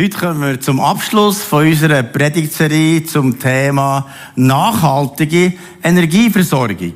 [0.00, 5.52] Heute kommen wir zum Abschluss von unserer Predigtserie zum Thema nachhaltige
[5.82, 6.94] Energieversorgung.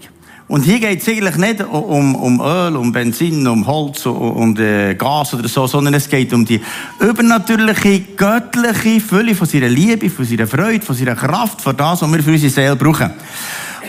[0.48, 4.94] Und hier geht es eigentlich nicht um, um Öl, um Benzin, um Holz und äh,
[4.94, 6.62] Gas oder so, sondern es geht um die
[6.98, 12.10] übernatürliche, göttliche Fülle von seiner Liebe, von seiner Freude, von seiner Kraft, von das, was
[12.10, 13.10] wir für unsere Seele brauchen.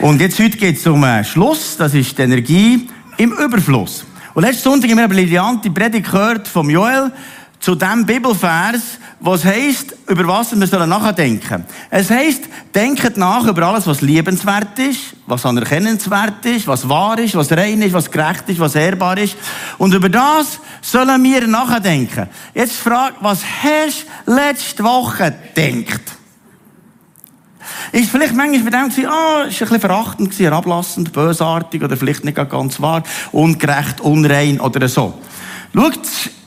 [0.02, 4.06] Und jetzt heute geht es um Schluss, das ist die Energie im Überfluss.
[4.34, 7.14] Und letzten Sonntag haben wir eine brillante Predigt gehört vom Joel
[7.66, 11.66] zu dem Bibelvers, was heisst, über was wir sollen nachdenken.
[11.90, 12.44] Es heisst,
[12.76, 17.82] denkt nach über alles, was liebenswert ist, was anerkennenswert ist, was wahr ist, was rein
[17.82, 19.36] ist, was gerecht ist, was ehrbar ist.
[19.80, 22.30] Und über das sollen wir nachdenken.
[22.54, 26.02] Jetzt frag, was hast du letzte Woche gedacht?
[27.94, 31.98] Ist vielleicht manchmal bei dem gewesen, ah, ist ein bisschen verachtend gewesen, herablassend, bösartig oder
[31.98, 35.16] vielleicht nicht ganz wahr, ungerecht, unrein oder so.
[35.74, 36.00] Schaut,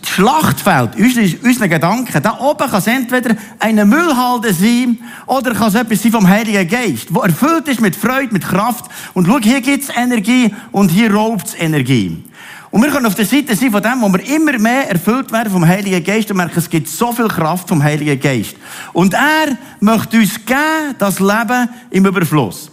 [0.09, 5.75] das Schlachtfeld, unsere Gedanken, da oben kann es entweder eine Müllhalde sein oder kann es
[5.75, 8.87] etwas sein vom Heiligen Geist, wo erfüllt ist mit Freude, mit Kraft.
[9.15, 12.25] Und schau, hier gibt es Energie und hier raubt es Energie.
[12.71, 15.51] Und wir können auf der Seite sein von dem, wo wir immer mehr erfüllt werden
[15.51, 18.57] vom Heiligen Geist und merken, es gibt so viel Kraft vom Heiligen Geist.
[18.93, 22.71] Und er möchte uns geben, das Leben im Überfluss.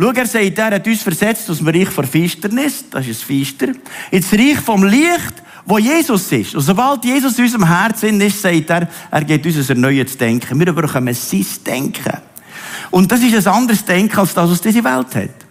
[0.00, 3.28] Schau, er sagt, er hat uns versetzt aus dem Reich von Finsternis, das ist das
[3.28, 3.72] Feister,
[4.12, 6.54] ins Reich vom Licht, wo Jesus ist.
[6.54, 10.60] Und sobald Jesus in unserem Herzen ist, sagt er, er gibt uns ein neues Denken.
[10.60, 12.16] Wir brauchen sein Denken.
[12.92, 15.46] Und das ist ein anderes Denken, als das, was diese Welt hat.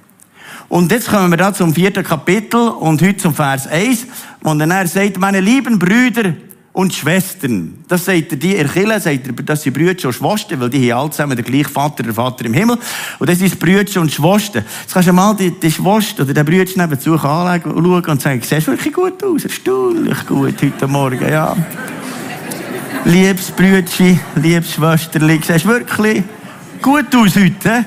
[0.70, 4.08] Und jetzt kommen wir da zum vierten Kapitel und heute zum Vers 1,
[4.42, 6.34] wo er sagt, meine lieben Brüder
[6.78, 7.84] und Schwestern.
[7.88, 11.00] Das sagt er die Kirche, sagt er, das sind Brüder und Schwestern, weil die haben
[11.00, 12.78] alle zusammen den gleichen Vater, der Vater im Himmel.
[13.18, 14.64] Und das sind Brüder und Schwestern.
[14.82, 18.68] Jetzt kannst du mal die, die Schwester oder den Brüder nebenzu anschauen und sagen, siehst
[18.68, 21.58] wirklich gut aus, erstaunlich gut heute Morgen, ja.
[23.06, 26.22] liebes Brüdchen, liebes Schwesterli, siehst wirklich
[26.84, 27.86] gut aus heute,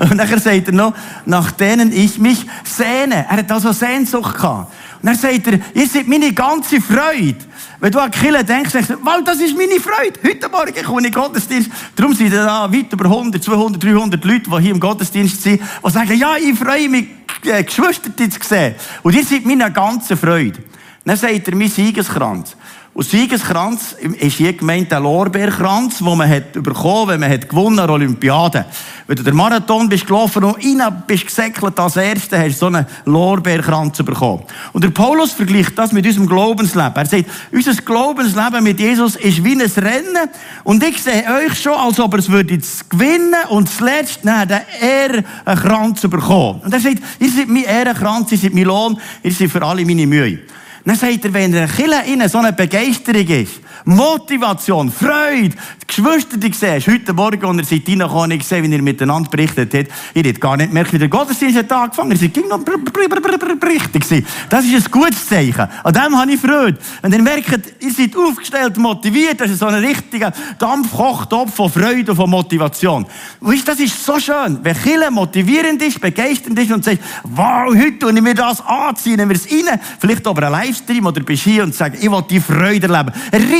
[0.00, 0.94] Und nachher sagt er noch,
[1.24, 3.26] nach denen ich mich sehne.
[3.28, 4.72] Er hat also Sehnsucht gehabt.
[5.02, 7.36] Und dann sagt er, ihr seid meine ganze Freude.
[7.80, 10.18] Wenn du an Kille denkst, denkst du, wow, das ist meine Freude.
[10.24, 11.70] Heute Morgen komme ich in den Gottesdienst.
[11.94, 15.90] Darum sind da weit über 100, 200, 300 Leute, die hier im Gottesdienst sind, die
[15.90, 17.06] sagen, ja, ich freue mich,
[17.42, 18.74] Geschwister zu sehen.
[19.02, 20.58] Und ihr seid meine ganze Freude.
[21.04, 22.56] Dann sagt er, mein Siegeskranz.
[22.96, 27.78] Und Siegeskranz ist hier gemeint der Lorbeerkranz, den man hat bekommen, wenn man hat gewonnen
[27.78, 28.64] an der Olympiade.
[29.06, 32.66] Wenn du den Marathon bist gelaufen und rein bist gesäckelt als Erste, hast du so
[32.68, 34.44] einen Lorbeerkranz bekommen.
[34.72, 36.96] Und der Paulus vergleicht das mit unserem Glaubensleben.
[36.96, 40.30] Er sagt, unser Glaubensleben mit Jesus ist wie ein Rennen
[40.64, 42.58] und ich sehe euch schon, als ob er es würde
[42.88, 46.62] gewinnen und zuletzt dann den Ehrenkranz bekommen.
[46.64, 49.84] Und er sagt, ihr seid mein Ehrenkranz, ihr seid mein Lohn, ihr seid für alle
[49.84, 50.38] meine Mühe.
[50.86, 56.36] Dann sagt er, wenn in der Kirche so eine Begeisterung ist, Motivation, Freude, die Geschwister,
[56.36, 59.90] die siehst, heute Morgen, als ihr seid reingekommen, ich sehe, wie ihr miteinander berichtet habt,
[60.14, 64.26] ihr habt gar nicht gemerkt, wie der Gottesdienst hat angefangen, ihr seid noch gewesen.
[64.48, 65.68] Das ist ein gutes Zeichen.
[65.82, 66.78] An dem habe ich Freude.
[67.02, 72.10] Wenn ihr merkt, ihr seid aufgestellt, motiviert, das ist so ein richtiger Dampfkochtopf von Freude
[72.12, 73.06] und von Motivation.
[73.40, 74.58] Weißt, das ist so schön.
[74.62, 79.28] Wenn Kirche motivierend ist, begeisternd ist und sagt, wow, heute tue ich mir das anziehen,
[79.28, 82.40] wir es rein, vielleicht aber ein Livestream oder bist hier und sagst, ich will die
[82.40, 83.12] Freude erleben.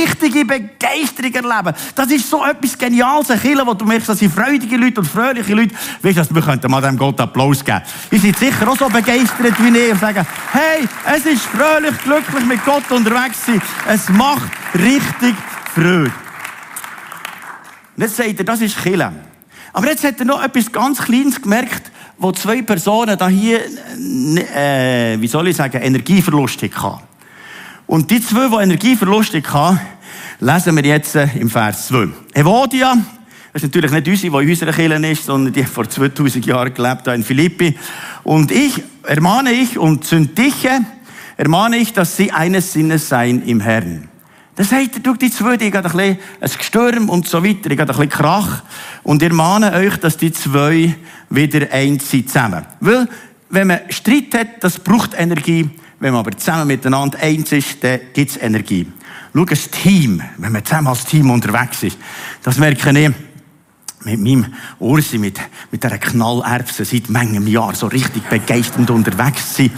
[0.07, 1.75] Richtig richtige Begeisterung erleben.
[1.95, 5.05] Das ist so etwas Geniales, ein Killer, wo du merkst, dass sind freudige Leute und
[5.05, 5.75] fröhliche Leute.
[6.01, 7.81] Weißt du, wir könnten mal dem Gott Applaus geben.
[8.11, 12.45] Ihr seid sicher auch so begeistert wie ich und sagen, hey, es ist fröhlich, glücklich
[12.45, 13.61] mit Gott unterwegs sein.
[13.87, 15.35] Es macht richtig
[15.73, 16.11] Freude.
[17.95, 19.13] Und jetzt sagt er, das ist Killer.
[19.73, 25.19] Aber jetzt hat er noch etwas ganz Kleines gemerkt, wo zwei Personen da hier, äh,
[25.19, 27.06] wie soll ich sagen, Energieverlust hatten.
[27.87, 29.79] Und die zwei, die Energieverlust hatten,
[30.41, 32.09] lesen wir jetzt äh, im Vers 2.
[32.33, 32.97] Evodia,
[33.53, 36.73] das ist natürlich nicht unsere, die in unserer Kirche ist, sondern die vor 2000 Jahren
[36.73, 37.77] gelebt hat in Philippi.
[38.23, 40.81] Und ich ermahne ich und Zündiche
[41.37, 44.09] ermahne ich, dass sie eines Sinnes seien im Herrn.
[44.55, 47.87] Das sagt durch die zwei, die ein bisschen ein Gestürm und so weiter, haben ein
[47.87, 48.63] bisschen Krach.
[49.03, 50.95] Und ich ermahne euch, dass die zwei
[51.29, 52.65] wieder eins sind zusammen.
[52.79, 53.07] Weil,
[53.49, 55.69] wenn man Streit hat, das braucht Energie.
[55.99, 58.87] Wenn man aber zusammen miteinander eins ist, dann gibt es Energie.
[59.33, 61.97] Schau, ein Team, wenn man zusammen als Team unterwegs ist,
[62.43, 63.13] das merke ich
[64.05, 65.39] mit meinem Ursi, mit,
[65.71, 69.71] mit dieser Knallerbse seit manchem Jahr so richtig begeisternd unterwegs sind.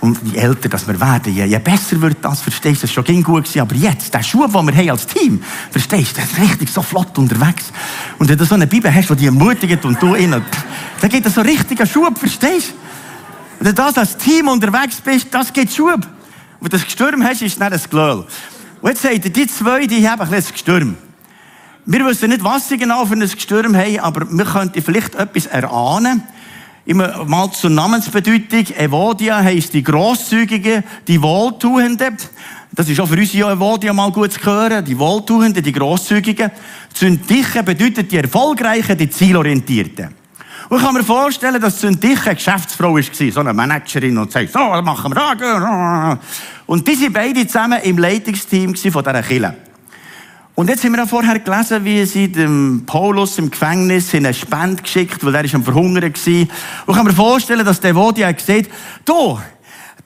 [0.00, 3.04] Und je älter dass wir werden, je, je besser wird das, verstehst du, ist schon
[3.22, 6.38] gut gewesen, aber jetzt, der Schub, den wir haben als Team, verstehst du, das ist
[6.38, 7.72] richtig so flott unterwegs.
[8.18, 10.44] Und wenn du so eine Bibel hast, die dich ermutigt und du innen,
[11.00, 12.83] dann geht das so richtig ein Schub, verstehst du?
[13.60, 16.00] Wenn du das als Team unterwegs bist, das geht Schub.
[16.60, 18.26] Wenn du das Gestürm hast, ist nicht ein Glöhl.
[18.80, 20.96] Und jetzt sagt er, die zwei, die haben ein bisschen Gestürm.
[21.86, 25.46] Wir wissen nicht, was sie genau für ein Gestürm haben, aber wir könnten vielleicht etwas
[25.46, 26.22] erahnen.
[26.86, 28.66] Immer mal zur Namensbedeutung.
[28.76, 32.12] Evodia heisst die Grosszügige, die Wohltuende.
[32.72, 34.84] Das ist auch für uns ja Evodia mal gut zu hören.
[34.84, 36.50] Die Wohltuende, die Grosszügigen.
[36.92, 40.23] Zündiche bedeutet die Erfolgreichen, die Zielorientierten.
[40.68, 44.52] Und ich kann mir vorstellen, dass Zündiche eine Geschäftsfrau war, so eine Managerin, und sagt,
[44.52, 46.18] so, was machen wir da?
[46.66, 49.54] Und die sind beide zusammen im Leitungsteam von dieser Kille.
[50.56, 54.32] Und jetzt haben wir ja vorher gelesen, wie sie dem Paulus im Gefängnis in eine
[54.32, 56.08] Spende geschickt, weil er ist am Verhungern war.
[56.08, 56.48] Und ich
[56.86, 58.70] kann mir vorstellen, dass der Vodia gesagt
[59.04, 59.40] du,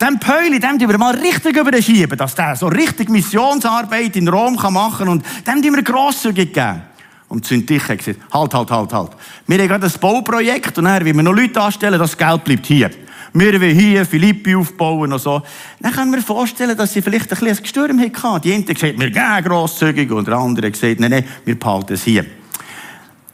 [0.00, 4.54] dem Päuli, dem die wir mal richtig überschieben, dass der so richtig Missionsarbeit in Rom
[4.54, 6.82] machen kann und dem die wir grosszügig geben.
[7.28, 9.10] Und Zündich hat gesagt, halt, halt, halt, halt.
[9.46, 12.66] Wir haben gerade ein Bauprojekt und dann, wie wir noch Leute anstellen, das Geld bleibt
[12.66, 12.90] hier
[13.32, 15.42] wir wollen hier Philippi aufbauen und so.
[15.80, 18.40] Dann kann man mir vorstellen, dass sie vielleicht ein bisschen ein Gestürm hatten.
[18.42, 22.04] Die einen gesagt, wir gehen grosszügig und der andere gesagt, nein, nein, wir behalten es
[22.04, 22.24] hier.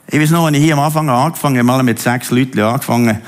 [0.07, 3.21] Ich weiß noch, als ich hier am Anfang angefangen habe, mal mit sechs Leuten angefangen,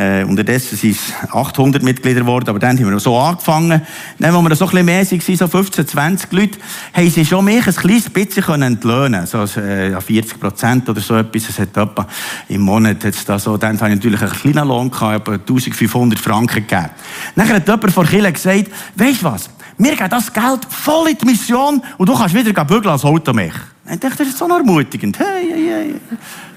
[0.00, 3.82] äh, unterdessen sind es 800 Mitglieder geworden, aber dann haben wir so angefangen.
[4.18, 6.58] Dann, wo wir so ein bisschen mehr waren, so 15, 20 Leute,
[6.94, 11.16] haben sie schon mich ein kleines bisschen können entlöhnen So, äh, 40 Prozent oder so
[11.16, 11.50] etwas.
[11.50, 12.06] Es hat etwa
[12.48, 16.18] im Monat jetzt da so, dann habe ich natürlich einen kleinen Lohn gehabt, etwa 1500
[16.18, 16.90] Franken gegeben.
[17.36, 19.50] Dann hat jemand vor Kille gesagt, weisst was?
[19.76, 23.34] Wir geben das Geld voll in die Mission und du kannst wieder bügeln als Auto
[23.34, 23.52] mich.
[23.92, 25.18] Ich dachte, das ist so ermutigend.
[25.18, 25.94] Hey, hey, hey.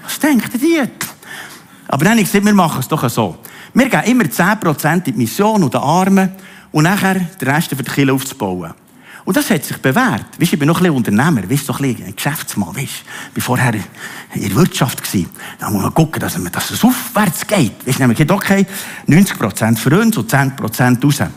[0.02, 0.88] Was denkt ihr?
[1.94, 3.36] Aber dann habe ich gesagt, wir machen es doch so.
[3.72, 6.32] Wir geben immer 10% in die Mission und den Armen
[6.72, 8.74] und nachher den Rest für die Kirche aufzubauen.
[9.24, 10.26] Und das hat sich bewährt.
[10.40, 13.04] Weißt, ich bin noch ein bisschen Unternehmer, weißt, so ein bisschen Geschäftsmann, weißt.
[13.36, 15.30] War vorher in der Wirtschaft gewesen.
[15.60, 17.86] Da muss man gucken, dass, dass es aufwärts geht.
[17.86, 18.66] Weißt, nämlich, okay,
[19.06, 21.20] 90% für uns und 10% raus.
[21.20, 21.30] Und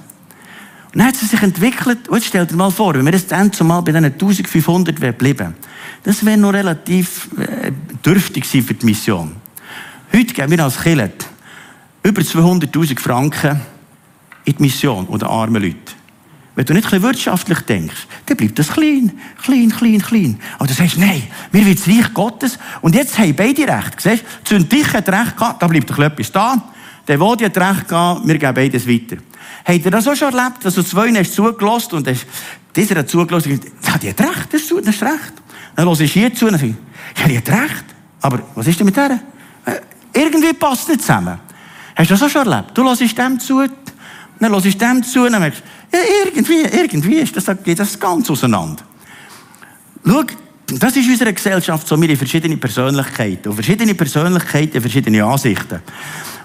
[0.95, 3.53] dann hat es sich entwickelt, und jetzt stell dir mal vor, wenn wir jetzt dann
[3.53, 5.53] zumal bei diesen 1500 bleiben,
[6.01, 7.71] das wäre noch relativ äh,
[8.03, 9.35] dürftig für die Mission.
[10.13, 11.11] Heute geben wir als Kirche
[12.03, 13.61] über 200.000 Franken
[14.45, 15.93] in die Mission oder armen Leute.
[16.55, 19.11] Wenn du nicht wirtschaftlich denkst, dann bleibt das klein,
[19.43, 20.39] klein, klein, klein.
[20.57, 21.21] Aber du sagst, nein,
[21.51, 22.57] wir wollen das Reich Gottes.
[22.81, 24.01] Und jetzt haben beide recht.
[24.01, 26.73] Siehst du, Zündich hat recht gehabt, da bleibt etwas da.
[27.07, 29.17] Der Wodi hat recht gehabt, wir geben beides weiter.
[29.65, 32.25] Habt ihr das auch schon erlebt, dass du zwei hast zugelassen und hast,
[32.75, 35.33] dieser hat zugelassen und gesagt, ja, die hat recht, das ist, das ist recht.
[35.75, 36.73] Dann hörst du hier zu und sagst
[37.17, 37.85] ja, die hat recht.
[38.21, 39.19] Aber was ist denn mit der?
[40.17, 41.39] Irgendwie passt es nicht zusammen.
[41.95, 42.75] Hast du das auch schon erlebt?
[42.75, 43.63] Du hörst dem zu,
[44.39, 45.61] dann hörst dem zu, und dann merkst
[45.91, 48.83] ja, irgendwie, irgendwie ist das, geht das ganz auseinander.
[50.05, 50.23] Schau,
[50.67, 51.99] das ist unsere Gesellschaft so.
[51.99, 53.49] Wir haben verschiedene Persönlichkeiten.
[53.49, 55.81] Und verschiedene Persönlichkeiten, verschiedene Ansichten.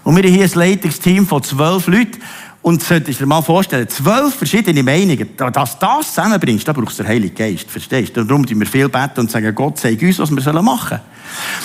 [0.05, 2.19] Und wir haben hier ein Leitungsteam von zwölf Leuten.
[2.63, 7.03] Und solltest du dir mal vorstellen, zwölf verschiedene Meinungen, dass das zusammenbringst, da brauchst du
[7.03, 8.21] den Heiligen Geist, verstehst du?
[8.21, 11.01] Und darum tun wir viel beten und sagen, Gott zeig uns, was wir machen sollen.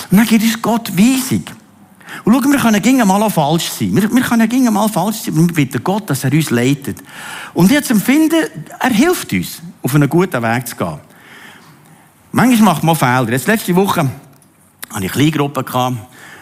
[0.10, 1.44] Und dann gibt uns Gott Weisung.
[2.24, 3.96] Und schau, wir können gegen mal falsch sein.
[3.96, 6.98] Wir, wir können gegen mal falsch sein, wir bitten Gott, dass er uns leitet.
[7.54, 8.46] Und jetzt empfinden,
[8.80, 11.00] er hilft uns, auf einen guten Weg zu gehen.
[12.32, 13.30] Manchmal macht man Fehler.
[13.30, 14.12] Jetzt letzte Woche hatte
[14.90, 15.64] ich eine Kleingruppe.
[15.64, 15.98] Gehabt.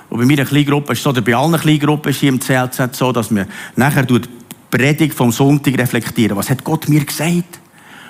[0.09, 3.11] Und bei meiner Kleingruppe ist so, oder bei allen Kleingruppen ist hier im CLZ so,
[3.11, 4.21] dass wir nachher die
[4.69, 6.37] Predigt vom Sonntag reflektieren.
[6.37, 7.59] Was hat Gott mir gesagt?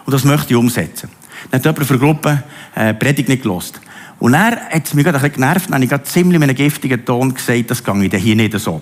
[0.05, 1.09] Und das möchte ich umsetzen.
[1.51, 2.43] Dann hat jemand für die Gruppe
[2.75, 3.79] äh, Predigt nicht gelost.
[4.19, 6.55] Und er hat mich gerade ein bisschen genervt, dann habe ich gerade ziemlich mit einem
[6.55, 8.81] giftigen Ton gesagt, das gehe ich hier nicht so.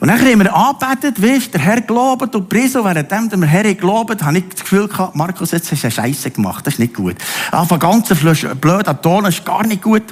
[0.00, 4.22] Und dann haben wir angebetet, weißt, der Herr gelobt und Priso, währenddem der Herr gelobt,
[4.22, 7.16] habe ich das Gefühl gehabt, Markus, jetzt hast du Scheiße gemacht, das ist nicht gut.
[7.50, 10.02] Einfach ganz blöder Ton, das ist gar nicht gut.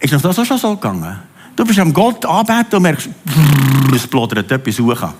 [0.00, 1.16] Ist das auch schon so gegangen?
[1.54, 3.08] Du bist am Gott anbeten und merkst,
[3.94, 5.08] es blodert etwas suchen.
[5.08, 5.14] Hat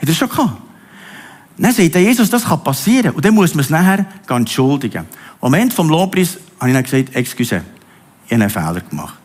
[0.00, 0.52] das schon gehabt?
[1.56, 3.12] Dann sagt Jesus, das kann passieren.
[3.12, 5.00] Und dann muss man es nachher entschuldigen.
[5.00, 5.06] Im
[5.40, 7.62] Moment vom Lobpreis habe ich dann gesagt, excuse,
[8.26, 9.18] ich habe einen Fehler gemacht.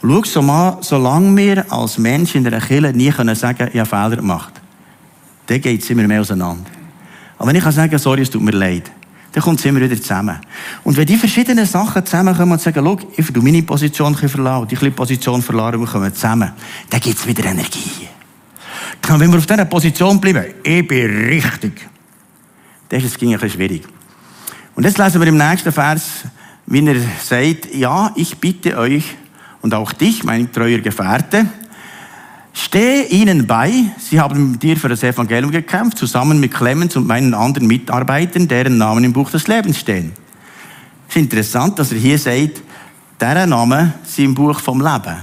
[0.00, 4.52] Schau solange wir als Menschen in der Kirche nie können sagen, ich habe Fehler gemacht,
[5.46, 6.70] dann geht es immer mehr auseinander.
[7.38, 8.90] Aber wenn ich kann sorry, es tut mir leid,
[9.32, 10.38] dann kommt es immer wieder zusammen.
[10.82, 14.70] Und wenn die verschiedenen Sachen zusammenkommen und sagen, schau, ich will meine Position verlassen und
[14.70, 16.52] die Position verlassen, wir kommen zusammen,
[16.88, 18.08] dann gibt es wieder Energie.
[19.06, 21.86] Wenn wir auf dieser Position bleiben, ich bin richtig,
[22.88, 23.86] dann ist es ein bisschen schwierig.
[24.74, 26.24] Und jetzt lesen wir im nächsten Vers,
[26.66, 29.04] wie er sagt, ja, ich bitte euch
[29.62, 31.46] und auch dich, mein treuer Gefährte,
[32.52, 33.72] stehe ihnen bei.
[33.98, 38.48] Sie haben mit dir für das Evangelium gekämpft, zusammen mit Clemens und meinen anderen Mitarbeitern,
[38.48, 40.12] deren Namen im Buch des Lebens stehen.
[41.08, 42.62] Es ist interessant, dass er hier sagt,
[43.20, 45.16] deren Namen sind im Buch vom Leben.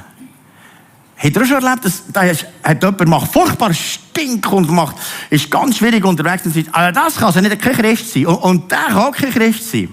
[1.18, 4.96] Habt ihr schon erlebt, dass da hat jemand macht furchtbar stinkt und macht,
[5.30, 8.26] ist ganz schwierig unterwegs und sagt, also das kann also nicht kein Christ sein.
[8.26, 9.90] Und, und der kann kein Christ sein.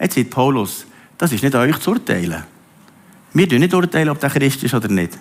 [0.00, 0.86] Jetzt sagt Paulus,
[1.16, 2.44] das ist nicht euch zu urteilen.
[3.34, 5.18] Wir tun nicht urteilen, ob der Christ ist oder nicht.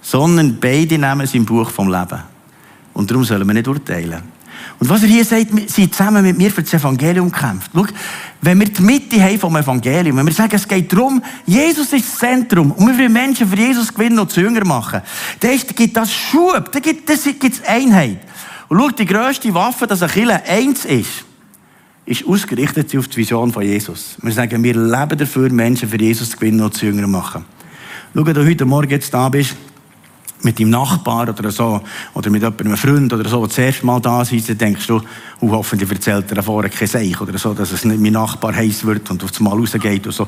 [0.00, 2.20] Sondern beide nehmen im Buch vom Leben.
[2.92, 4.22] Und darum sollen wir nicht urteilen.
[4.78, 7.70] Und was er hier sagt, sie zusammen mit mir für das Evangelium kämpft.
[7.74, 7.86] Schau,
[8.40, 12.12] wenn wir die Mitte haben vom Evangelium, wenn wir sagen, es geht darum, Jesus ist
[12.12, 15.02] das Zentrum und wir wollen Menschen für Jesus gewinnen und zu Jünger machen,
[15.40, 18.18] dann gibt das Schub, dann gibt es Einheit.
[18.68, 21.24] Und schau, die grösste Waffe, dass ein Killer eins ist,
[22.04, 24.16] ist ausgerichtet auf die Vision von Jesus.
[24.20, 27.44] Wir sagen, wir leben dafür, Menschen für Jesus zu gewinnen und zu Jünger machen.
[28.14, 29.56] Schau, wenn du heute Morgen jetzt da bist,
[30.42, 31.80] mit deinem Nachbar oder so,
[32.14, 35.00] oder mit einem Freund oder so, der das erste Mal da ist, dann denkst du,
[35.40, 38.84] oh, hoffentlich erzählt er vorher kein Seich oder so, dass es nicht mein Nachbar heiß
[38.84, 40.26] wird und aufs Mal rausgeht und so.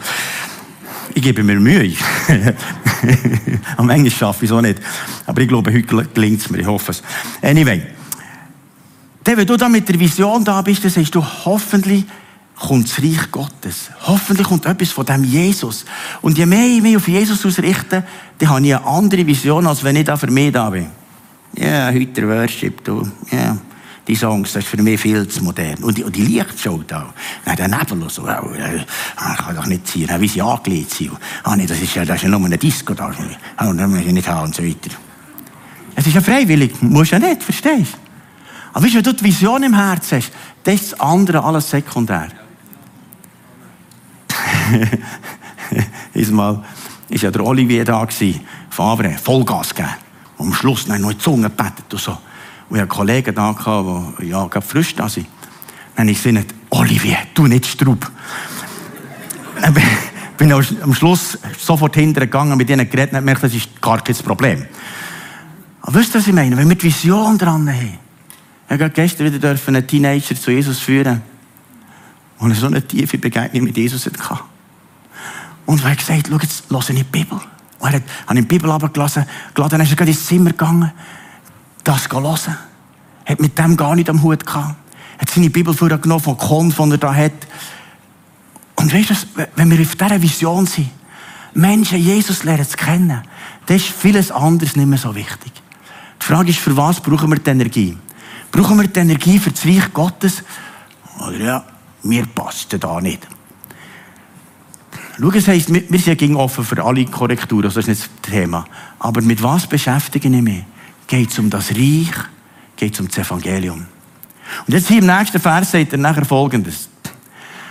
[1.14, 1.92] Ich gebe mir Mühe.
[3.76, 4.80] Am Englisch schaffe ich es auch nicht.
[5.26, 6.58] Aber ich glaube, heute gelingt es mir.
[6.58, 7.02] Ich hoffe es.
[7.42, 7.82] Anyway.
[9.24, 12.04] Dann, wenn du da mit der Vision da bist, dann sagst du hoffentlich,
[12.56, 13.90] kommt das Reich Gottes.
[14.06, 15.84] Hoffentlich kommt etwas von dem Jesus.
[16.20, 18.04] Und je mehr ich mich auf Jesus ausrichte,
[18.38, 20.86] dann habe ich eine andere Vision, als wenn ich da für mich da bin.
[21.56, 23.08] Ja, yeah, heute Worship, du.
[23.30, 23.58] Ja, yeah.
[24.06, 25.82] die Songs, das ist für mich viel zu modern.
[25.82, 27.14] Und die, und die Lichtshow da.
[27.46, 28.22] Nein, der Nebel und so.
[28.22, 31.12] Oh, ah, kann doch nicht sein, wie sie angelegt sind.
[31.44, 33.10] Ah, nee, das ist ja, das ist ja nur eine Disco da.
[33.56, 34.90] Ah, dann muss ich nicht haben und so weiter.
[35.94, 38.03] Es ist ja freiwillig, musst ja nicht, verstehst du?
[38.74, 40.32] Aber weißt wenn du die Vision im Herzen hast,
[40.64, 42.28] dann ist das andere alles sekundär.
[46.14, 46.64] Einmal war
[47.08, 48.06] ja der Olivier da,
[48.70, 49.94] Favre, Vollgas gegeben.
[50.38, 52.18] Und am Schluss noch in die Zunge gebetet und so.
[52.68, 53.54] Und ich hatte Kollegen da,
[54.20, 55.28] die ja, gerade frisch da sind.
[55.94, 58.10] Dann habe ich gesagt, Olivier, du nicht Strub.
[59.60, 59.72] Dann
[60.36, 64.16] bin ich am Schluss sofort hintergegangen, mit ihnen geredet und gemerkt, das ist gar kein
[64.16, 64.66] Problem.
[65.82, 66.56] Aber wisst ihr, was ich meine?
[66.56, 68.03] Wenn wir die Vision dran haben.
[68.74, 71.22] Ich habe gestern wieder einen Teenager zu Jesus führen.
[72.38, 74.40] Und er so eine tiefe Begegnung mit Jesus hatte.
[75.64, 77.38] Und er hat gesagt, schau, jetzt höre ich die Bibel.
[77.78, 80.90] Und er hat, hat die Bibel runtergelassen, geladen, dann ist er gerade ins Zimmer gegangen,
[81.84, 82.56] das hören.
[83.26, 84.76] Hat mit dem gar nicht am Hut gehabt.
[85.18, 87.32] Hat seine Bibel vorgenommen, von Konf, die er da hat.
[88.74, 89.14] Und weißt du,
[89.54, 90.90] wenn wir auf dieser Vision sind,
[91.54, 93.22] Menschen Jesus lernen zu kennen,
[93.66, 95.52] dann ist vieles anderes nicht mehr so wichtig.
[96.20, 97.96] Die Frage ist, für was brauchen wir die Energie?
[98.54, 100.44] Brauchen wir die Energie für das Reich Gottes?
[101.26, 101.64] Oder ja,
[102.04, 103.26] mir passt da nicht.
[105.18, 108.64] Schau, es heisst, wir sind offen für alle Korrekturen, das ist nicht das Thema.
[109.00, 110.62] Aber mit was beschäftige ich mich?
[111.08, 112.14] Geht es um das Reich?
[112.76, 113.86] Geht es um das Evangelium?
[114.68, 116.88] Und jetzt hier im nächsten Vers sagt er nachher Folgendes.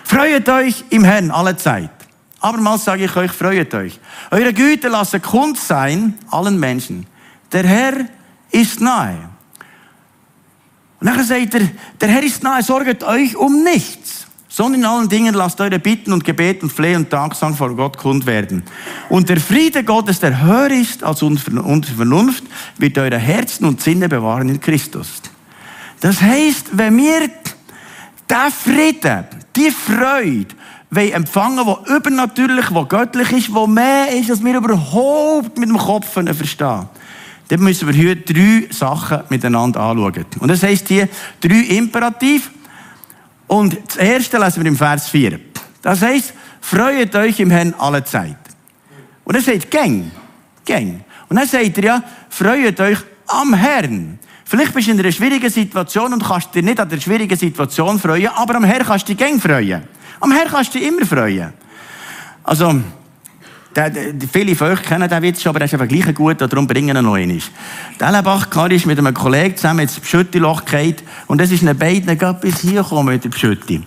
[0.03, 1.91] Freut euch im Herrn alle Zeit.
[2.41, 4.01] Abermals sage ich euch, freut euch.
[4.31, 7.05] Eure Güte lasse kund sein allen Menschen.
[7.53, 8.05] Der Herr
[8.51, 9.32] ist nahe.
[11.03, 11.69] Und nachher sagt er,
[12.00, 16.13] der Herr ist nahe, sorget euch um nichts sondern in allen Dingen lasst eure Bitten
[16.13, 18.62] und Gebet und Flehen und Danksang vor Gott kund werden.
[19.10, 21.51] Und der Friede Gottes, der höher ist als unsere
[21.83, 22.43] Vernunft,
[22.77, 25.24] wird eure Herzen und Sinne bewahren in Christus.
[26.01, 27.22] Das heißt, wenn wir
[28.29, 30.53] den Frieden, die Freude,
[30.91, 35.79] wollen empfangen, wo übernatürlich, wo göttlich ist, wo mehr ist, als wir überhaupt mit dem
[35.79, 36.89] Kopf verstehen,
[37.53, 40.25] dann müssen wir heute drei Sachen miteinander anschauen.
[40.39, 41.07] Und das heißt hier
[41.39, 42.50] drei Imperativ.
[43.45, 45.39] Und das erste lesen wir im Vers 4.
[45.83, 48.38] Das heißt, freut euch im Herrn alle Zeit.
[49.24, 50.10] Und er sagt, gäng,
[50.65, 51.03] gäng.
[51.29, 54.17] Und dann sagt er ja, freut euch am Herrn.
[54.45, 58.00] Vielleicht bist du in einer schwierigen Situation und kannst dich nicht an der schwierigen Situation
[58.00, 59.83] freuen, aber am Herrn kannst du dich gäng freuen.
[60.19, 61.53] Am Herrn kannst du dich immer freuen.
[62.43, 62.81] Also,
[63.75, 66.39] der, der, viele von euch kennen den Witz schon, aber er ist einfach gleich gut,
[66.39, 67.39] darum bringen wir noch einmal.
[68.00, 72.18] Der Ellenbach ist mit einem Kollegen zusammen ins Beschütteloch gefallen und es ist ihnen beiden
[72.18, 73.82] gerade bis hier gekommen mit der Beschütte.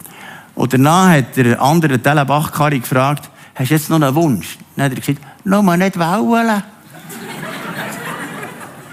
[0.54, 4.58] Und danach hat der andere Tellenbach gefragt, hast du jetzt noch einen Wunsch?
[4.74, 6.62] Dann hat er gesagt, noch mal nicht wollen.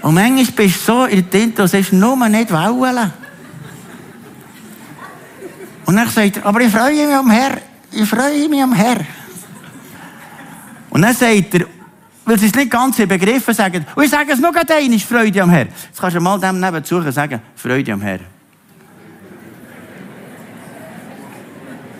[0.02, 3.12] und manchmal bist du so der Tinte und sagst, noch mal nicht wollen.
[5.86, 7.58] Und dann sagt er, aber ich freue mich am Herr,
[7.90, 8.98] ich freue mich am Herr.
[10.94, 11.66] Und dann sagt er,
[12.24, 15.42] weil sie es nicht ganz Begriffen sagen, und ich sage es nur gerade einmal, Freude
[15.42, 15.66] am Herr.
[15.66, 18.20] Jetzt kannst du mal dem nebenzu sagen, Freude am Herr.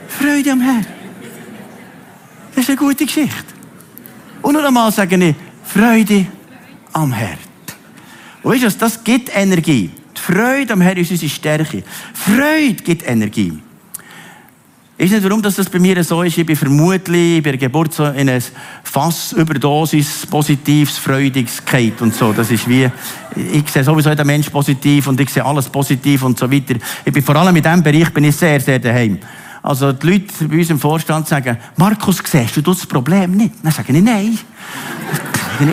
[0.06, 0.82] Freude am Herr.
[2.54, 3.34] Das ist eine gute Geschichte.
[4.40, 5.34] Und noch einmal sage ich,
[5.64, 6.26] Freude
[6.92, 7.36] am Herr.
[8.44, 9.90] Und weißt du, das gibt Energie.
[10.16, 11.82] Die Freude am Herr ist unsere Stärke.
[12.12, 13.58] Freude gibt Energie.
[14.96, 16.38] Ich weiß nicht, warum das bei mir so ist.
[16.38, 18.40] Ich bin vermutlich bei der Geburt so in eine
[18.84, 21.60] Fassüberdosis positives, freudiges
[21.98, 22.32] und so.
[22.32, 22.88] Das ist wie,
[23.34, 26.76] ich sehe sowieso jeden Mensch positiv und ich sehe alles positiv und so weiter.
[27.04, 29.18] Ich bin vor allem in diesem Bereich bin ich sehr, sehr daheim.
[29.64, 33.54] Also die Leute bei uns im Vorstand sagen, Markus, siehst du das Problem nicht?
[33.64, 34.38] Dann sage ich, nein.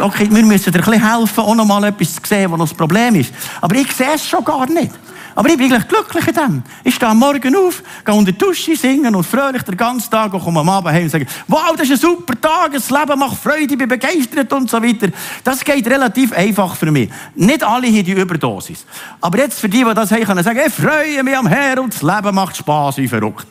[0.02, 2.74] okay, wir müssen dir ein bisschen helfen, auch noch mal etwas zu sehen, was das
[2.74, 3.32] Problem ist.
[3.62, 4.90] Aber ich sehe es schon gar nicht.
[5.36, 6.64] Aber ich bin eigentlich glücklich in dem.
[6.84, 10.34] Ich stehe am Morgen auf, gehe unter die Dusche singen und fröhlich den ganzen Tag
[10.34, 13.20] und komme am Abend heim und sage, wow, das ist ein super Tag, das Leben
[13.20, 15.08] macht Freude, ich bin begeistert und so weiter.
[15.44, 17.10] Das geht relativ einfach für mich.
[17.36, 18.86] Nicht alle haben die Überdosis.
[19.22, 21.94] Aber jetzt für die, die das haben, können sagen, ich freue mich am Herrn und
[21.94, 23.48] das Leben macht Spaß wie verrückt.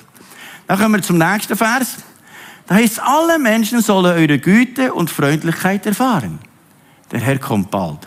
[0.66, 1.96] Dann kommen wir zum nächsten Vers.
[2.66, 6.38] Da heißt alle Menschen sollen eure Güte und Freundlichkeit erfahren.
[7.10, 8.06] Der Herr kommt bald.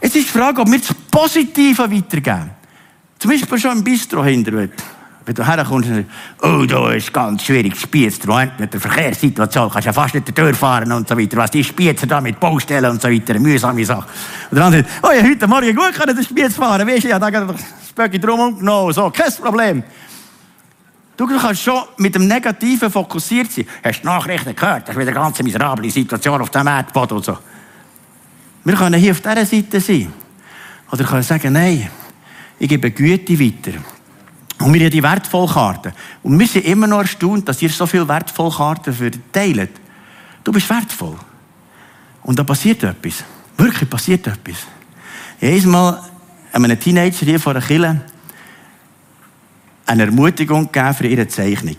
[0.00, 2.50] Es ist die Frage, ob wir das Positive weitergeben.
[3.24, 6.10] Zum Beispiel schon im Bistro hinter wenn du herkommst und sagst,
[6.42, 8.18] oh, da ist ganz schwierig, Spitz,
[8.58, 12.06] mit der Verkehrssituation, kannst ja fast nicht Tür fahren und so weiter, was die Spitzer
[12.06, 14.06] da mit Baustellen und so weiter, mühsame Sache.
[14.50, 17.08] Und der andere sagt, oh, ja, heute Morgen gut können den Spitz fahren, weißt du,
[17.08, 19.82] ja, da geht das Spöcki drum genau, so, kein Problem.
[21.16, 23.64] Du kannst schon mit dem Negativen fokussiert sein.
[23.82, 24.86] Hast du Nachrichten gehört?
[24.86, 27.38] Das ist wieder eine ganz miserable Situation auf dem Erdboden und so.
[28.64, 30.12] Wir können hier auf dieser Seite sein.
[30.92, 31.88] Oder können sagen, nein,
[32.58, 33.78] ich gebe Güte weiter.
[34.60, 35.92] Und wir haben die Wertvollkarten.
[36.22, 39.70] Und wir sind immer noch erstaunt, dass ihr so viele Wertvollkarten verteilt.
[40.42, 41.16] Du bist wertvoll.
[42.22, 43.24] Und da passiert etwas.
[43.56, 44.56] Wirklich passiert etwas.
[45.40, 46.00] Ich habe
[46.52, 48.00] einmal einem Teenager hier vor der Kille
[49.86, 51.76] eine Ermutigung gegeben für ihre Zeichnung.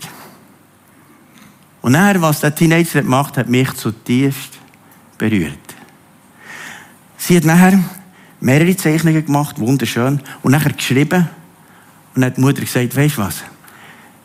[1.82, 4.58] Und nachher, was der Teenager gemacht hat, mich zutiefst
[5.18, 5.58] berührt.
[7.16, 7.78] Sie hat nachher
[8.40, 11.28] mehrere Zeichnungen gemacht, wunderschön, und nachher geschrieben.
[12.14, 13.42] Und dann hat die Mutter gesagt, weißt du was?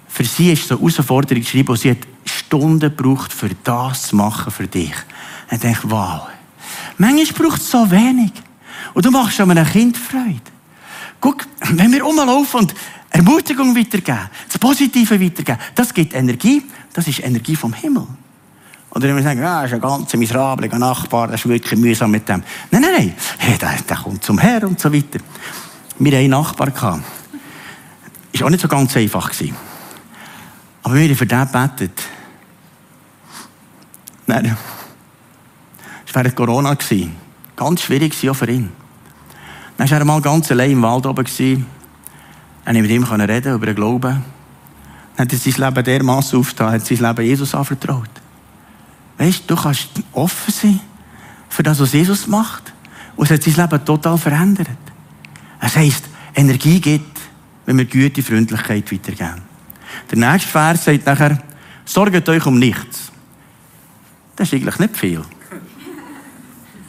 [0.08, 4.16] Für sie ist so eine Herausforderung geschrieben, und sie hat Stunden gebraucht, für das zu
[4.16, 4.94] machen, für dich.
[5.50, 6.28] Und ich dachte, wow.
[6.98, 8.32] Manchmal braucht es so wenig.
[8.94, 10.42] Und du machst schon einem Kind Freude.
[11.20, 12.76] Guck, wenn wir rumlaufen und
[13.10, 18.08] Ermutigung weitergeben, das Positive weitergeben, das gibt Energie, das ist Energie vom Himmel.
[18.92, 22.12] Oder wenn wir sagen, ja, das ist ein ganz miserabler Nachbar, das ist wirklich mühsam
[22.12, 22.44] mit dem.
[22.72, 25.20] Nein, nein, nein, hey, der, der kommt zum Herrn und so weiter.
[25.98, 26.72] Wir hatten einen Nachbar.
[26.72, 27.04] Gehabt.
[28.34, 29.56] Ist auch nicht so ganz einfach gewesen.
[30.84, 32.04] Aber wir haben für den gebetet.
[34.28, 34.58] Nein,
[36.06, 36.74] es war Corona.
[36.74, 37.16] Gewesen.
[37.56, 38.72] Ganz schwierig war auch für ihn.
[39.78, 41.26] Dann war er mal ganz allein im Wald oben.
[41.26, 41.66] Dann
[42.66, 44.24] konnte ich mit ihm reden über den Glauben.
[45.16, 48.21] Dann hat er sein Leben dermassen aufgetan, hat sein Leben Jesus anvertraut.
[49.22, 50.80] Weißt du, du kannst offen sein
[51.48, 52.74] für das, was Jesus macht.
[53.16, 54.68] Und es hat sein Leben total verändert.
[55.60, 57.20] Es heisst, Energie gibt,
[57.68, 59.44] wenn wir Güte, Freundlichkeit weitergeben.
[60.10, 61.38] Der nächste Vers sagt nachher,
[61.86, 63.12] sorgt euch um nichts.
[64.38, 65.22] Das ist eigentlich nicht viel.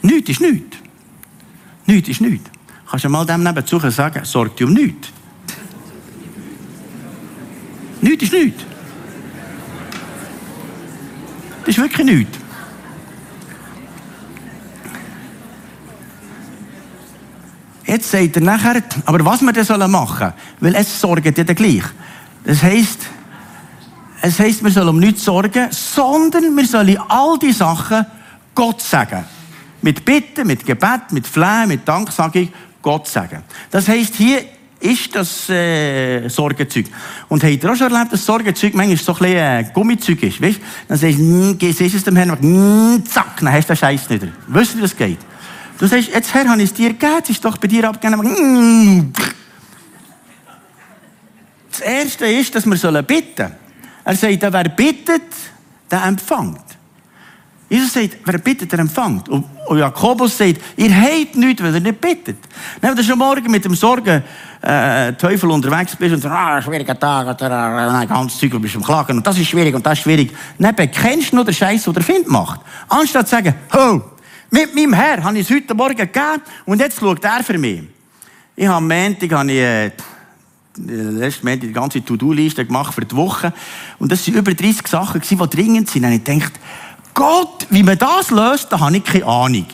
[0.01, 0.77] nichts ist nichts.
[1.85, 2.49] Nichts ist nichts.
[2.89, 5.09] Kannst du mal dem nebenzu sagen, sorgt dich um nichts.
[8.01, 8.72] Nichts ist nichts.
[11.65, 12.37] Das ist wirklich nichts.
[17.85, 21.83] Jetzt sagt er nachher, aber was wir denn machen sollen, weil es sorgt ja gleich.
[22.43, 23.01] Das heisst,
[24.21, 28.05] es heisst, wir sollen um nichts sorgen, sondern wir sollen all die Sachen
[28.55, 29.23] Gott sagen.
[29.81, 32.49] Mit Bitten, mit Gebet, mit Flehen, mit Danksagung
[32.81, 33.43] Gott sagen.
[33.69, 34.43] Das heisst, hier
[34.83, 36.85] ist das äh, Sorgenzeug.
[37.29, 40.41] Und habt ihr auch schon erlebt, dass Sorgenzeug manchmal so ein bisschen äh, Gummizeug ist,
[40.41, 40.59] weißt?
[40.87, 44.09] Dann sagst du, gehst du es dem Herrn und zack, dann hast du den Scheiß
[44.09, 44.27] nicht.
[44.47, 45.19] Wisst ihr, wie das geht?
[45.79, 49.13] Du sagst, jetzt Herr, habe ich es dir gegeben, es ist doch bei dir abgegeben.
[51.71, 53.55] Das Erste ist, dass wir bitten sollen.
[54.03, 55.21] Er sagt, wer bittet,
[55.89, 56.72] der empfängt.
[57.73, 59.27] Jesus sagt, wer bittet, der empfängt.
[59.29, 62.37] Und, Jakobus sagt, ihr habt nichts, weil ihr nicht bittet.
[62.79, 64.21] Wenn du schon morgen mit dem Sorgen
[64.61, 68.83] äh, Teufel unterwegs bist und sagst, ah, schwieriger Tag, äh, ganz Zeug, du bist am
[68.83, 70.31] Klagen und das ist schwierig und das ist schwierig.
[70.59, 72.61] Dann bekennst du nur den Scheiß, den der Find macht.
[72.87, 74.03] Anstatt zu sagen, ho,
[74.51, 77.81] mit meinem Herr habe ich es heute Morgen gegeben und jetzt schaut er für mich.
[78.55, 79.91] Ich habe am Montag, habe ich, äh,
[80.77, 83.51] letzten die ganze To-Do-Liste gemacht für die Woche
[83.97, 86.05] und das waren über 30 Sachen, die dringend sind.
[86.05, 86.59] Und ich dachte,
[87.13, 89.65] Gott, wie man das löst, da habe ich keine Ahnung.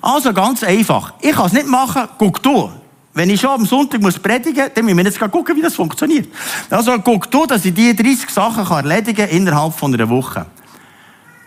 [0.00, 1.14] Also ganz einfach.
[1.20, 2.70] Ich kann es nicht machen, guck du.
[3.14, 5.74] Wenn ich schon am Sonntag muss predigen muss, dann müssen wir jetzt gucken, wie das
[5.74, 6.28] funktioniert.
[6.70, 10.46] Also guck du, dass ich diese 30 Sachen kann erledigen kann innerhalb von einer Woche.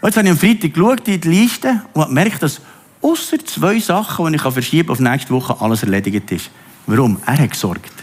[0.01, 2.59] Und jetzt habe ich am Freitag geschaut, in die Liste, und gemerkt, dass
[3.01, 6.49] außer zwei Sachen, die ich verschieben kann, auf nächste Woche alles erledigt ist.
[6.87, 7.17] Warum?
[7.25, 7.93] Er hat gesorgt.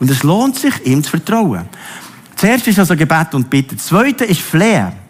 [0.00, 1.68] Und es lohnt sich, ihm zu vertrauen.
[2.36, 3.76] Zuerst ist also Gebet und Bitte.
[3.76, 5.07] Das Zweite ist Flehen.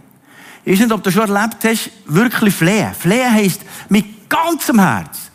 [0.68, 2.92] Ich weiß nicht, ob du schon erlebt hast, wirklich Flehen.
[2.92, 5.31] Flehen heisst mit ganzem Herz.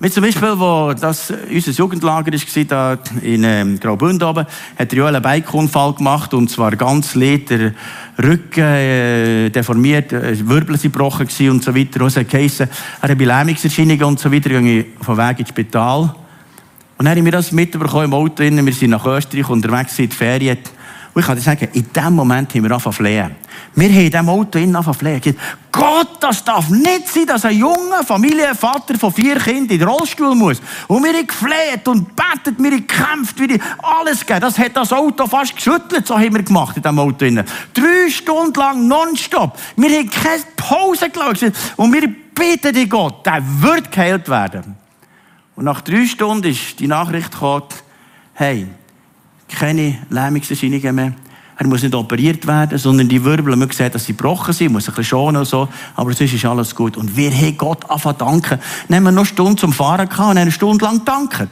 [0.00, 4.46] Wie zum Beispiel, wo das unser Jugendlager war, da in ähm, Graubünden oben,
[4.78, 7.74] hat ja einen Bike-Unfall gemacht, und zwar ganz leer, der
[8.18, 12.00] Rücken äh, deformiert, äh, Wirbel sind gebrochen und so weiter.
[12.00, 12.70] Und es hat geheissen,
[13.02, 16.14] er hat Lähmungserscheinungen und so weiter, ging ich von Weg ins Spital.
[16.96, 20.16] Und dann haben wir das mitbekommen im Auto, wir sind nach Österreich unterwegs in die
[20.16, 20.56] Ferien.
[21.16, 23.36] Und ich kann dir sagen, in dem Moment haben wir angefangen zu flehen.
[23.74, 25.36] Wir haben in diesem Auto angefangen zu flehen.
[25.72, 30.34] Gott, das darf nicht sein, dass ein junger Familienvater von vier Kindern in den Rollstuhl
[30.34, 30.60] muss.
[30.88, 34.40] Und wir haben gefleht und betet, wir haben gekämpft, wir haben alles gegeben.
[34.42, 37.24] Das hat das Auto fast geschüttelt, so haben wir gemacht in diesem Auto.
[37.24, 39.58] Drei Stunden lang nonstop.
[39.74, 41.50] Wir haben keine Pause gelassen.
[41.76, 44.76] Und wir beten die Gott, der wird geheilt werden.
[45.54, 47.64] Und nach drei Stunden ist die Nachricht gekommen,
[48.34, 48.66] hey,
[49.48, 51.12] keine Lähmungserscheinungen mehr.
[51.58, 54.88] Er muss nicht operiert werden, sondern die Wirbel, man sieht, dass sie gebrochen sind, muss
[54.88, 56.98] ein bisschen schonen und so, aber sonst ist alles gut.
[56.98, 58.58] Und wir haben Gott anfangen danken.
[58.88, 61.48] Dann haben wir noch eine Stunde zum Fahren gehabt und eine Stunde lang danken.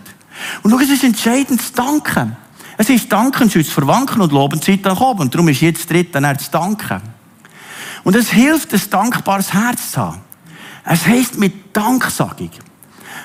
[0.63, 2.37] Und schau, es ist entscheidend zu danken.
[2.77, 5.21] Es ist Danken, sonst verwanken und loben Zeit dann kommen.
[5.21, 7.01] Und darum ist jetzt dritt dann zu danken.
[8.03, 10.21] Und es hilft, ein dankbares Herz zu haben.
[10.85, 12.51] Es heisst mit Danksagung.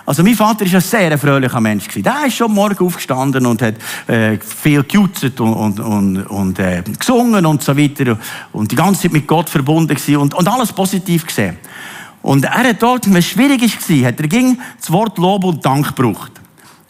[0.06, 1.88] Also mein Vater war ein sehr fröhlicher Mensch.
[1.96, 3.76] Der ist schon morgen aufgestanden und hat
[4.08, 8.18] äh, viel gejutzt und, und, und, und äh, gesungen und so weiter.
[8.52, 11.58] Und die ganze Zeit mit Gott verbunden gewesen und, und alles positiv gesehen.
[12.22, 15.66] Und er hat dort, wenn es schwierig war, hat er ging das Wort Lob und
[15.66, 16.39] Dank gebraucht.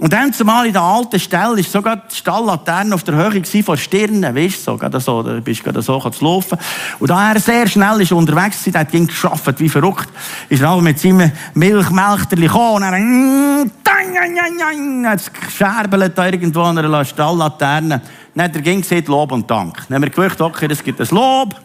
[0.01, 3.77] Und dann zumal in der alten Stelle ist sogar die Stalllaterne auf der Höhe von
[3.77, 6.57] Stirnen, weißt du, so, gerade so, da bist du gerade so zu laufen.
[6.99, 10.07] Und da er sehr schnell ist unterwegs war, hat ging geschafft wie verrückt,
[10.47, 16.27] ist er mit seinem Milchmelchterli gekommen und dann, dang, dang, dang, hat es gescherbelt da
[16.27, 18.01] irgendwo an einer Stalllaterne.
[18.35, 19.85] Dann hat er ging gesagt, Lob und Dank.
[19.89, 21.55] Dann haben wir gewusst, okay, es gibt ein Lob,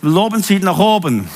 [0.00, 1.28] loben Sie nach oben.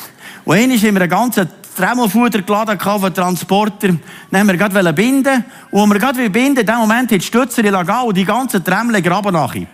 [0.47, 3.89] Und haben wir einen ganzen Tremmelfutter geladen den Transporter.
[4.31, 5.45] Dann wir gerade binden.
[5.71, 8.63] Und als wir gerade binden, in dem Moment hat die Stützer in und die ganzen
[8.63, 9.67] Tremmel graben nach ihm.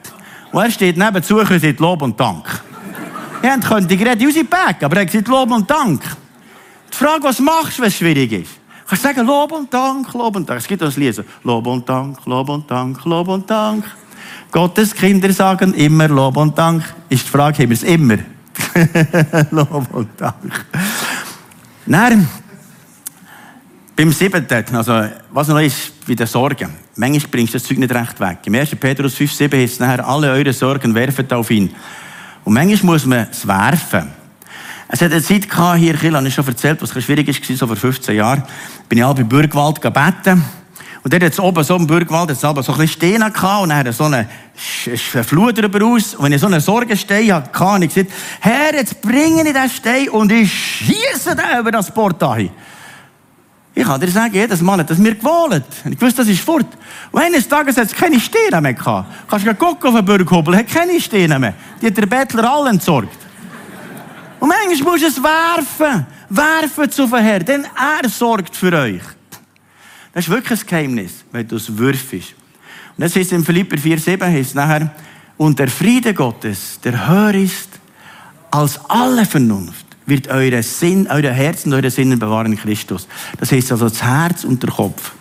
[0.53, 2.45] Und er steht nebenzu und sagt Lob und Dank.
[3.41, 6.03] Ja, könnte ich gerade rauspacken, aber er gesagt Lob und Dank.
[6.93, 8.51] Die Frage, was machst du, wenn es schwierig ist?
[8.89, 10.59] Kannst du sagen, Lob und Dank, Lob und Dank.
[10.59, 13.85] Es gibt Lied so, Lob und Dank, Lob und Dank, Lob und Dank.
[14.51, 16.83] Gottes Kinder sagen immer Lob und Dank.
[17.09, 18.19] Ist die Frage, haben wir es immer?
[19.51, 20.67] Lob und Dank.
[21.89, 22.29] Dann,
[23.97, 26.69] beim siebten, also, was noch ist, bei den Sorgen.
[26.97, 28.39] Manchmal bringst du das Zeug nicht recht weg.
[28.45, 28.77] Im 1.
[28.77, 31.75] Petrus 5, 7 heißt es nachher, alle eure Sorgen werfen auf ihn.
[32.45, 34.09] Und manchmal muss man es werfen.
[34.89, 37.77] Es hat eine Zeit gehabt, hier, ich habe schon erzählt, was schwierig war, so vor
[37.77, 38.43] 15 Jahren,
[38.87, 40.45] bin ich auch bei Bürgwald gebeten.
[41.03, 43.63] Und dort hat es oben so im Bürgerwald jetzt aber so ein bisschen Steine gehabt
[43.63, 44.29] und dann so eine
[45.25, 46.15] Flut darüber aus.
[46.15, 49.71] Und wenn ich so einen Sorgenstein hatte, habe ich gesagt, Herr, jetzt bringe ich den
[49.71, 52.51] Stein und ich schieße den über das Portal.
[53.75, 55.63] Ich kann dir sagen, jedes Mal hat das mir gewollt.
[55.89, 56.67] Ich wusste, das ist fort.
[57.13, 59.09] Und eines Tages hat es keine Steine mehr gehabt.
[59.31, 61.55] Kannst du gucken auf den Bürgerhobel, hat keine Steine mehr.
[61.81, 63.17] Die hat der Bettler alle entsorgt.
[64.41, 66.07] Und manchmal musst du es werfen.
[66.29, 69.03] Werfen zu Herrn, denn er sorgt für euch.
[70.19, 72.35] Das ist wirklich ein Geheimnis, wenn du es würfest.
[72.97, 74.91] Und das heißt in Philipper 4,7 heißt nachher,
[75.37, 77.69] und der Friede Gottes, der höher ist
[78.51, 83.07] als alle Vernunft, wird eure Sinn, eure Herzen und eure Sinnen bewahren in Christus.
[83.39, 85.13] Das heißt also das Herz und der Kopf.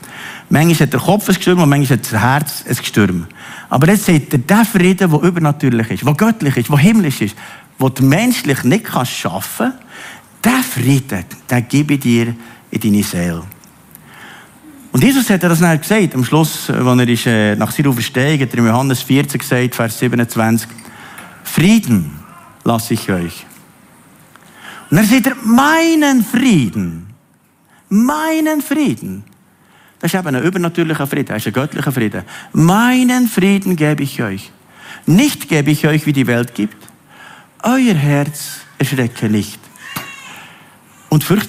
[0.49, 3.27] Manchmal hat der Kopf ein Gestürm und manchmal hat das Herz ein Gestürm.
[3.69, 7.35] Aber jetzt sagt er, der Friede, der übernatürlich ist, der göttlich ist, der himmlisch ist,
[7.79, 12.33] den du menschlich nicht schaffen kannst, der Friede, den gebe ich dir
[12.71, 13.43] in deine Seele.
[14.91, 18.39] Und Jesus hat das dann gesagt, am Schluss, als er ist, äh, nach seiner Auferstehung,
[18.39, 20.69] hat er in Johannes 14 gesagt, Vers 27,
[21.43, 22.11] Frieden
[22.63, 23.45] lasse ich euch.
[24.89, 27.07] Und dann sagt er, meinen Frieden,
[27.89, 29.23] meinen Frieden.
[29.99, 32.23] Das ist eben ein übernatürlicher Frieden, das ist ein göttlicher Frieden.
[32.53, 34.51] Meinen Frieden gebe ich euch.
[35.05, 36.77] Nicht gebe ich euch, wie die Welt gibt.
[37.63, 39.59] Euer Herz erschrecke nicht.
[41.09, 41.45] Und fürchtet